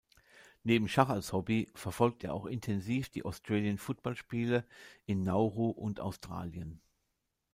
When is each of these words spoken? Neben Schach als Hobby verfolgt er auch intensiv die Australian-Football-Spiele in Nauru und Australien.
Neben 0.63 0.87
Schach 0.89 1.09
als 1.09 1.31
Hobby 1.31 1.69
verfolgt 1.75 2.23
er 2.23 2.33
auch 2.33 2.47
intensiv 2.47 3.09
die 3.09 3.23
Australian-Football-Spiele 3.23 4.65
in 5.05 5.21
Nauru 5.21 5.69
und 5.69 5.99
Australien. 5.99 6.81